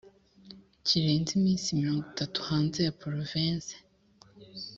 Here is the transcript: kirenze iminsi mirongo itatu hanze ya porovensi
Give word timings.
kirenze 0.85 1.31
iminsi 1.39 1.77
mirongo 1.79 2.01
itatu 2.13 2.37
hanze 2.49 2.79
ya 2.87 2.95
porovensi 3.01 3.75